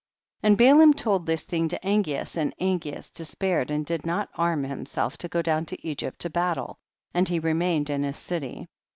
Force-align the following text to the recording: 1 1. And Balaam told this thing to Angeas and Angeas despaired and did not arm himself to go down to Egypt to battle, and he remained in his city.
1 0.39 0.53
1. 0.53 0.53
And 0.53 0.57
Balaam 0.57 0.93
told 0.95 1.27
this 1.27 1.43
thing 1.43 1.67
to 1.67 1.79
Angeas 1.85 2.35
and 2.35 2.55
Angeas 2.57 3.11
despaired 3.11 3.69
and 3.69 3.85
did 3.85 4.03
not 4.03 4.31
arm 4.33 4.63
himself 4.63 5.15
to 5.19 5.27
go 5.27 5.43
down 5.43 5.63
to 5.67 5.87
Egypt 5.87 6.17
to 6.21 6.29
battle, 6.31 6.79
and 7.13 7.29
he 7.29 7.37
remained 7.37 7.91
in 7.91 8.01
his 8.01 8.17
city. 8.17 8.67